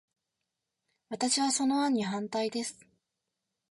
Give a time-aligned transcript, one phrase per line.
[1.09, 2.79] 私は、その案に反対です。